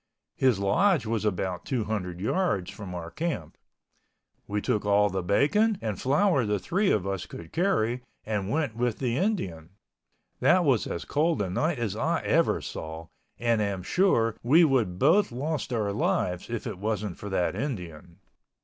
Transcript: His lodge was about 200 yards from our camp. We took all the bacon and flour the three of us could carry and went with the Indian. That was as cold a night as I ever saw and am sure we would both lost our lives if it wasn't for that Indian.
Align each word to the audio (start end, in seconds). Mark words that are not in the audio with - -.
His 0.35 0.57
lodge 0.57 1.05
was 1.05 1.25
about 1.25 1.63
200 1.63 2.19
yards 2.19 2.71
from 2.71 2.95
our 2.95 3.11
camp. 3.11 3.55
We 4.47 4.59
took 4.59 4.83
all 4.83 5.11
the 5.11 5.21
bacon 5.21 5.77
and 5.79 6.01
flour 6.01 6.43
the 6.43 6.57
three 6.57 6.89
of 6.89 7.05
us 7.05 7.27
could 7.27 7.53
carry 7.53 8.01
and 8.25 8.49
went 8.49 8.75
with 8.75 8.97
the 8.97 9.15
Indian. 9.15 9.69
That 10.39 10.65
was 10.65 10.87
as 10.87 11.05
cold 11.05 11.39
a 11.43 11.51
night 11.51 11.77
as 11.77 11.95
I 11.95 12.21
ever 12.23 12.61
saw 12.61 13.09
and 13.37 13.61
am 13.61 13.83
sure 13.83 14.35
we 14.41 14.63
would 14.63 14.97
both 14.97 15.31
lost 15.31 15.71
our 15.71 15.93
lives 15.93 16.49
if 16.49 16.65
it 16.65 16.79
wasn't 16.79 17.19
for 17.19 17.29
that 17.29 17.55
Indian. 17.55 18.17